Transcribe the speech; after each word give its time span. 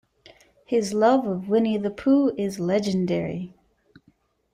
His 0.65 0.95
love 0.95 1.27
of 1.27 1.47
Winnie-the-Pooh 1.47 2.33
is 2.35 2.59
legendary. 2.59 3.53